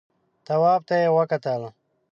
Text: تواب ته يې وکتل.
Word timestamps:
تواب 0.45 0.81
ته 0.87 0.95
يې 1.01 1.09
وکتل. 1.17 1.61